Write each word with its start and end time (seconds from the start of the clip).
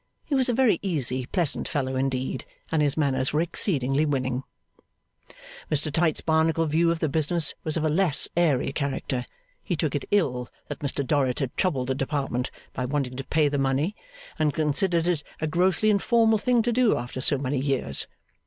He 0.25 0.33
was 0.33 0.49
a 0.49 0.53
very 0.53 0.79
easy, 0.81 1.27
pleasant 1.27 1.67
fellow 1.67 1.95
indeed, 1.95 2.43
and 2.71 2.81
his 2.81 2.97
manners 2.97 3.33
were 3.33 3.41
exceedingly 3.41 4.03
winning. 4.03 4.41
Mr 5.69 5.91
Tite 5.91 6.25
Barnacle's 6.25 6.71
view 6.71 6.89
of 6.89 7.01
the 7.01 7.07
business 7.07 7.53
was 7.63 7.77
of 7.77 7.85
a 7.85 7.87
less 7.87 8.27
airy 8.35 8.71
character. 8.73 9.27
He 9.61 9.75
took 9.75 9.93
it 9.93 10.05
ill 10.09 10.49
that 10.69 10.79
Mr 10.79 11.05
Dorrit 11.05 11.37
had 11.37 11.55
troubled 11.55 11.85
the 11.89 11.93
Department 11.93 12.49
by 12.73 12.83
wanting 12.85 13.15
to 13.17 13.23
pay 13.23 13.47
the 13.47 13.59
money, 13.59 13.95
and 14.39 14.55
considered 14.55 15.05
it 15.05 15.23
a 15.39 15.45
grossly 15.45 15.91
informal 15.91 16.39
thing 16.39 16.63
to 16.63 16.71
do 16.71 16.97
after 16.97 17.21
so 17.21 17.37
many 17.37 17.59
years. 17.59 18.07